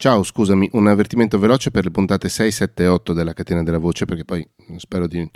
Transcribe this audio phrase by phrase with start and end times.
[0.00, 3.76] Ciao, scusami, un avvertimento veloce per le puntate 6, 7 e 8 della catena della
[3.76, 4.42] voce, perché poi
[4.78, 5.30] spero di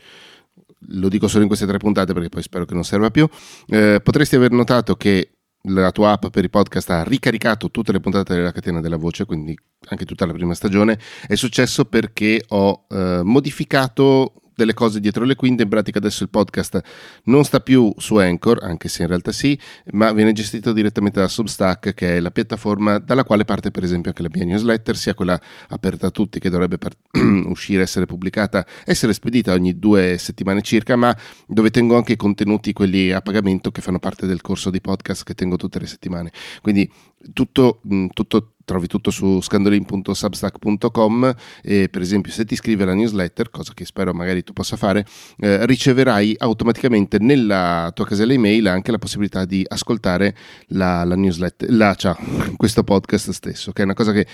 [0.88, 3.28] lo dico solo in queste tre puntate perché poi spero che non serva più.
[3.66, 5.32] Eh, potresti aver notato che
[5.64, 9.26] la tua app per i podcast ha ricaricato tutte le puntate della catena della voce,
[9.26, 9.54] quindi
[9.88, 10.98] anche tutta la prima stagione.
[11.26, 16.28] È successo perché ho eh, modificato delle cose dietro le quinte, in pratica adesso il
[16.28, 16.80] podcast
[17.24, 19.58] non sta più su Anchor, anche se in realtà sì,
[19.92, 24.10] ma viene gestito direttamente da Substack, che è la piattaforma dalla quale parte per esempio
[24.10, 26.98] anche la mia newsletter, sia quella aperta a tutti che dovrebbe part-
[27.46, 31.16] uscire, essere pubblicata, essere spedita ogni due settimane circa, ma
[31.46, 35.24] dove tengo anche i contenuti, quelli a pagamento, che fanno parte del corso di podcast
[35.24, 36.32] che tengo tutte le settimane.
[36.62, 36.90] Quindi
[37.32, 37.80] tutto,
[38.12, 43.84] tutto trovi tutto su scandolin.substack.com e per esempio se ti iscrivi alla newsletter, cosa che
[43.84, 45.06] spero magari tu possa fare,
[45.38, 50.34] eh, riceverai automaticamente nella tua casella email anche la possibilità di ascoltare
[50.68, 52.14] la, la newsletter, la, cioè,
[52.56, 54.26] questo podcast stesso, che è una cosa che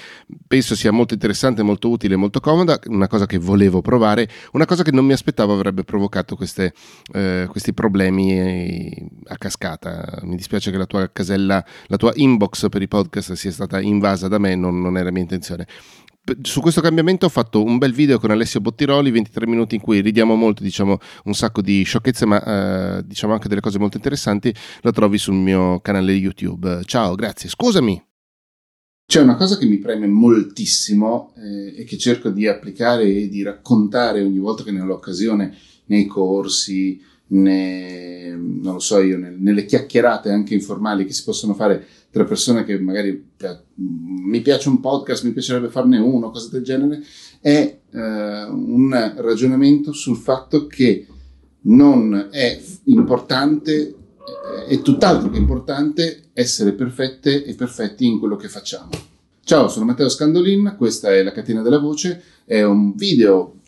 [0.47, 4.83] penso sia molto interessante, molto utile, molto comoda, una cosa che volevo provare, una cosa
[4.83, 6.73] che non mi aspettavo avrebbe provocato queste,
[7.13, 10.21] eh, questi problemi eh, a cascata.
[10.23, 14.20] Mi dispiace che la tua casella, la tua inbox per i podcast sia stata invasa
[14.21, 15.67] casa da me, non, non era mia intenzione
[16.43, 20.01] su questo cambiamento ho fatto un bel video con Alessio Bottiroli, 23 minuti in cui
[20.01, 24.55] ridiamo molto, diciamo un sacco di sciocchezze, ma eh, diciamo anche delle cose molto interessanti.
[24.83, 26.83] Lo trovi sul mio canale YouTube.
[26.85, 27.49] Ciao, grazie.
[27.49, 28.01] Scusami.
[29.07, 33.43] C'è una cosa che mi preme moltissimo eh, e che cerco di applicare e di
[33.43, 39.65] raccontare ogni volta che ne ho l'occasione nei corsi, ne, non lo so io, nelle
[39.65, 43.31] chiacchierate anche informali che si possono fare tra persone che magari
[43.77, 47.03] mi piace un podcast, mi piacerebbe farne uno, cose del genere,
[47.41, 51.07] è eh, un ragionamento sul fatto che
[51.63, 53.95] non è importante,
[54.67, 58.91] è tutt'altro che importante essere perfette e perfetti in quello che facciamo.
[59.45, 63.60] Ciao, sono Matteo Scandolin, questa è la catena della voce, è un video,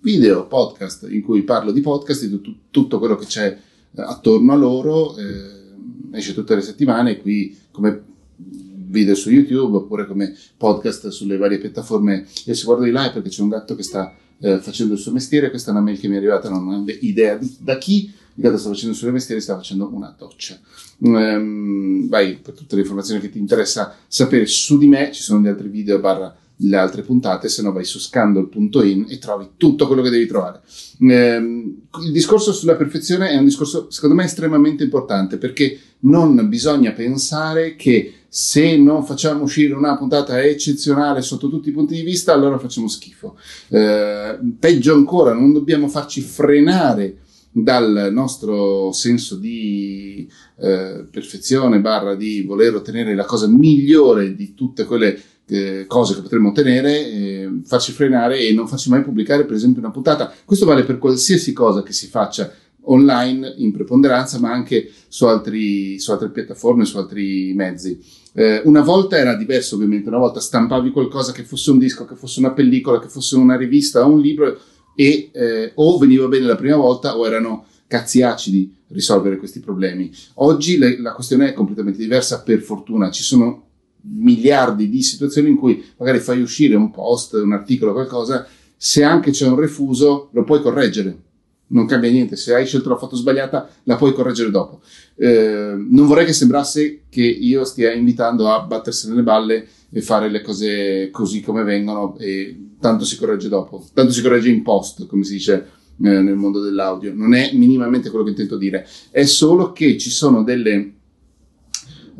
[0.00, 4.52] video podcast in cui parlo di podcast, di t- tutto quello che c'è eh, attorno
[4.52, 5.16] a loro.
[5.16, 8.02] Eh, esce tutte le settimane, qui come
[8.36, 12.26] video su YouTube oppure come podcast sulle varie piattaforme.
[12.44, 15.12] Io si guardo di là perché c'è un gatto che sta eh, facendo il suo
[15.12, 18.04] mestiere, questa è una mail che mi è arrivata, non ho idea di, da chi,
[18.04, 20.58] il gatto sta facendo il suo mestiere, sta facendo una doccia.
[21.00, 25.40] Um, vai per tutte le informazioni che ti interessa sapere su di me, ci sono
[25.40, 29.86] gli altri video barra le altre puntate, se no vai su scandal.in e trovi tutto
[29.86, 30.60] quello che devi trovare.
[31.00, 36.92] Eh, il discorso sulla perfezione è un discorso, secondo me, estremamente importante perché non bisogna
[36.92, 42.32] pensare che se non facciamo uscire una puntata eccezionale sotto tutti i punti di vista,
[42.32, 43.38] allora facciamo schifo.
[43.68, 47.18] Eh, peggio ancora, non dobbiamo farci frenare
[47.50, 54.84] dal nostro senso di eh, perfezione barra di voler ottenere la cosa migliore di tutte
[54.84, 59.56] quelle eh, cose che potremmo ottenere, eh, farci frenare e non farci mai pubblicare per
[59.56, 60.32] esempio una puntata.
[60.44, 65.98] Questo vale per qualsiasi cosa che si faccia online in preponderanza, ma anche su, altri,
[65.98, 67.98] su altre piattaforme, su altri mezzi.
[68.32, 72.14] Eh, una volta era diverso ovviamente, una volta stampavi qualcosa che fosse un disco, che
[72.14, 74.58] fosse una pellicola, che fosse una rivista o un libro
[74.94, 80.10] e eh, o veniva bene la prima volta o erano cazzi acidi risolvere questi problemi.
[80.34, 83.67] Oggi le, la questione è completamente diversa, per fortuna ci sono
[84.02, 89.30] miliardi di situazioni in cui magari fai uscire un post, un articolo, qualcosa, se anche
[89.30, 91.26] c'è un refuso lo puoi correggere
[91.68, 94.80] non cambia niente, se hai scelto la foto sbagliata la puoi correggere dopo.
[95.16, 100.30] Eh, non vorrei che sembrasse che io stia invitando a battersi nelle balle e fare
[100.30, 105.06] le cose così come vengono e tanto si corregge dopo, tanto si corregge in post,
[105.06, 107.12] come si dice eh, nel mondo dell'audio.
[107.14, 110.92] Non è minimamente quello che intento dire, è solo che ci sono delle...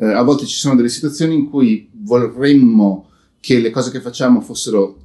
[0.01, 3.09] Eh, a volte ci sono delle situazioni in cui vorremmo
[3.41, 4.97] che le cose che facciamo fossero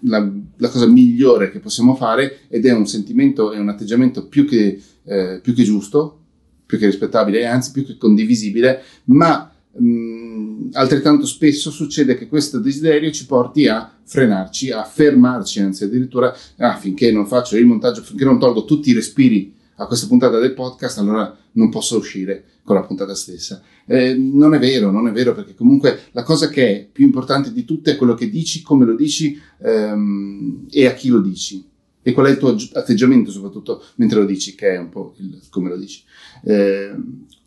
[0.00, 4.46] la, la, cosa migliore che possiamo fare ed è un sentimento e un atteggiamento più
[4.46, 6.18] che, eh, più che giusto,
[6.66, 12.58] più che rispettabile e anzi più che condivisibile, ma mh, altrettanto spesso succede che questo
[12.58, 18.02] desiderio ci porti a frenarci, a fermarci, anzi addirittura ah, finché non faccio il montaggio,
[18.02, 22.44] finché non tolgo tutti i respiri a questa puntata del podcast, allora non posso uscire
[22.62, 23.62] con la puntata stessa.
[23.86, 27.50] Eh, non è vero, non è vero, perché comunque la cosa che è più importante
[27.50, 31.66] di tutte è quello che dici, come lo dici ehm, e a chi lo dici.
[32.02, 35.40] E qual è il tuo atteggiamento, soprattutto mentre lo dici, che è un po' il
[35.48, 36.02] come lo dici.
[36.44, 36.94] Eh,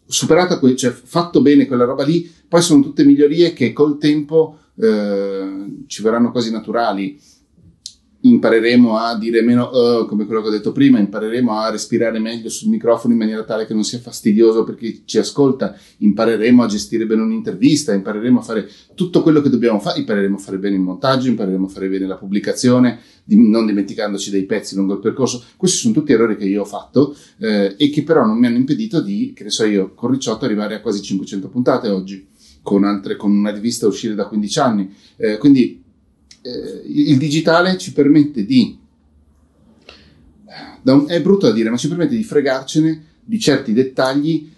[0.07, 4.57] superata, que- cioè fatto bene quella roba lì, poi sono tutte migliorie che col tempo
[4.75, 7.19] eh, ci verranno quasi naturali
[8.25, 12.49] impareremo a dire meno uh, come quello che ho detto prima, impareremo a respirare meglio
[12.49, 16.67] sul microfono in maniera tale che non sia fastidioso per chi ci ascolta, impareremo a
[16.67, 20.75] gestire bene un'intervista, impareremo a fare tutto quello che dobbiamo fare, impareremo a fare bene
[20.75, 25.43] il montaggio, impareremo a fare bene la pubblicazione, non dimenticandoci dei pezzi lungo il percorso.
[25.57, 28.57] Questi sono tutti errori che io ho fatto eh, e che però non mi hanno
[28.57, 32.25] impedito di, che ne so io, con Ricciotto arrivare a quasi 500 puntate oggi,
[32.61, 34.93] con, altre, con una rivista uscire da 15 anni.
[35.17, 35.82] Eh, quindi
[36.43, 38.77] eh, il digitale ci permette di,
[40.83, 44.51] un, è brutto da dire, ma ci permette di fregarcene di certi dettagli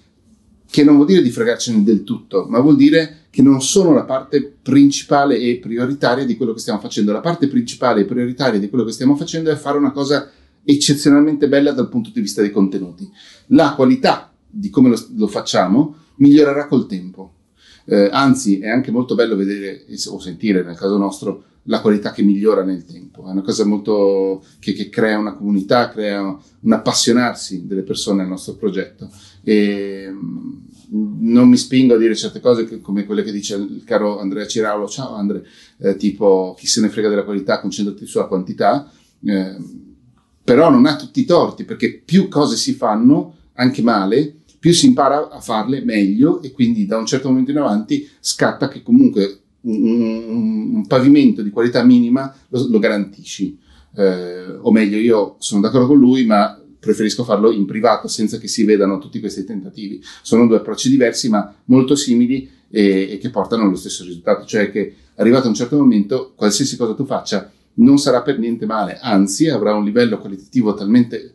[0.67, 4.03] che non vuol dire di fregarcene del tutto, ma vuol dire che non sono la
[4.03, 7.11] parte principale e prioritaria di quello che stiamo facendo.
[7.11, 10.29] La parte principale e prioritaria di quello che stiamo facendo è fare una cosa
[10.63, 13.07] eccezionalmente bella dal punto di vista dei contenuti.
[13.47, 17.33] La qualità di come lo, lo facciamo migliorerà col tempo.
[17.85, 22.21] Eh, anzi, è anche molto bello vedere o sentire, nel caso nostro, la qualità che
[22.21, 23.27] migliora nel tempo.
[23.27, 28.27] È una cosa molto che, che crea una comunità, crea un appassionarsi delle persone al
[28.27, 29.09] nostro progetto.
[29.43, 30.53] E mm,
[31.19, 34.45] non mi spingo a dire certe cose che, come quelle che dice il caro Andrea
[34.45, 35.41] Ciraulo, ciao Andrea,
[35.79, 38.91] eh, tipo chi se ne frega della qualità, concentrati sulla quantità,
[39.23, 39.55] eh,
[40.43, 44.87] però non ha tutti i torti, perché più cose si fanno, anche male, più si
[44.87, 49.41] impara a farle meglio e quindi da un certo momento in avanti scatta che comunque
[49.65, 53.57] un, un pavimento di qualità minima lo, lo garantisci.
[53.95, 58.47] Eh, o meglio, io sono d'accordo con lui, ma preferisco farlo in privato senza che
[58.47, 60.01] si vedano tutti questi tentativi.
[60.21, 64.71] Sono due approcci diversi, ma molto simili e, e che portano allo stesso risultato, cioè
[64.71, 68.97] che arrivato a un certo momento, qualsiasi cosa tu faccia non sarà per niente male,
[69.01, 71.33] anzi avrà un livello qualitativo talmente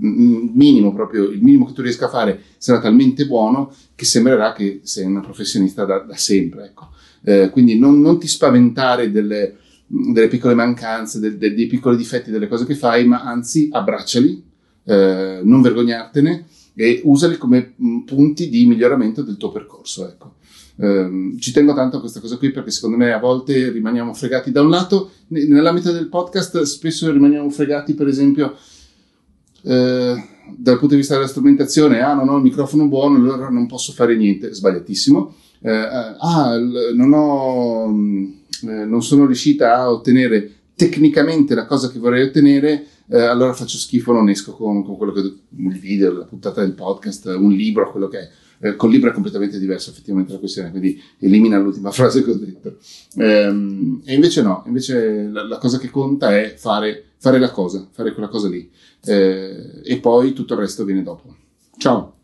[0.00, 4.80] minimo, proprio il minimo che tu riesca a fare sarà talmente buono che sembrerà che
[4.82, 6.66] sei una professionista da, da sempre.
[6.66, 6.88] Ecco.
[7.22, 9.56] Eh, quindi non, non, ti spaventare delle,
[9.86, 14.42] delle piccole mancanze, del, del, dei piccoli difetti delle cose che fai, ma anzi abbracciali,
[14.84, 20.08] eh, non vergognartene e usali come mm, punti di miglioramento del tuo percorso.
[20.08, 20.34] Ecco.
[20.76, 24.50] Eh, ci tengo tanto a questa cosa qui perché secondo me a volte rimaniamo fregati
[24.50, 28.56] da un lato, nell'ambito del podcast spesso rimaniamo fregati per esempio
[29.62, 30.24] eh,
[30.56, 33.92] dal punto di vista della strumentazione, ah non ho il microfono buono, allora non posso
[33.92, 36.58] fare niente, sbagliatissimo eh, ah,
[36.94, 38.24] non, ho, mm,
[38.62, 43.76] eh, non sono riuscita a ottenere tecnicamente la cosa che vorrei ottenere, eh, allora faccio
[43.76, 47.90] schifo, non esco con, con, quello che il video, la puntata del podcast, un libro,
[47.90, 48.28] quello che è.
[48.62, 52.36] Eh, col libro è completamente diverso effettivamente la questione, quindi elimina l'ultima frase che ho
[52.36, 52.76] detto.
[53.16, 57.86] Ehm, e invece no, invece la, la, cosa che conta è fare, fare la cosa,
[57.92, 58.68] fare quella cosa lì.
[59.04, 61.36] Eh, e poi tutto il resto viene dopo.
[61.76, 62.19] Ciao!